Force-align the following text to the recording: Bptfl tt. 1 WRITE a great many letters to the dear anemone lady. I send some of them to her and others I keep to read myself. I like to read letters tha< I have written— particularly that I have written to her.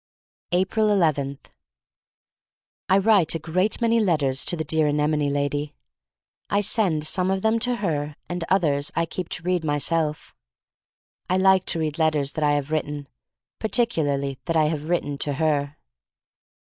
Bptfl 0.51 1.13
tt. 1.13 1.49
1 2.89 3.01
WRITE 3.05 3.35
a 3.35 3.37
great 3.37 3.79
many 3.79 3.99
letters 3.99 4.43
to 4.45 4.57
the 4.57 4.63
dear 4.63 4.87
anemone 4.87 5.29
lady. 5.29 5.75
I 6.49 6.61
send 6.61 7.05
some 7.05 7.29
of 7.29 7.43
them 7.43 7.59
to 7.59 7.75
her 7.75 8.15
and 8.27 8.43
others 8.49 8.91
I 8.95 9.05
keep 9.05 9.29
to 9.29 9.43
read 9.43 9.63
myself. 9.63 10.33
I 11.29 11.37
like 11.37 11.65
to 11.65 11.79
read 11.79 11.99
letters 11.99 12.33
tha< 12.33 12.43
I 12.43 12.53
have 12.53 12.71
written— 12.71 13.09
particularly 13.59 14.39
that 14.45 14.55
I 14.55 14.63
have 14.69 14.89
written 14.89 15.19
to 15.19 15.33
her. 15.33 15.77